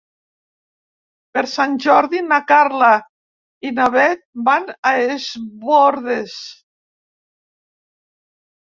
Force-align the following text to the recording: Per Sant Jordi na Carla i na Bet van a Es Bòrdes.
Per 1.37 1.43
Sant 1.51 1.75
Jordi 1.83 2.23
na 2.31 2.39
Carla 2.53 2.89
i 3.71 3.75
na 3.81 3.87
Bet 3.99 4.27
van 4.51 4.69
a 4.95 4.95
Es 5.05 5.29
Bòrdes. 5.69 6.37